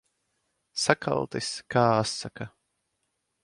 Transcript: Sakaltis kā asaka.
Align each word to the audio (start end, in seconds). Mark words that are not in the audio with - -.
Sakaltis 0.83 1.51
kā 1.75 1.85
asaka. 2.01 2.51